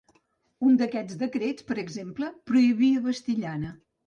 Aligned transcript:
Un 0.67 0.79
d'aquests 0.79 1.19
decrets, 1.23 1.67
per 1.67 1.77
exemple, 1.83 2.31
prohibia 2.53 3.05
vestir 3.11 3.39
llana. 3.47 3.77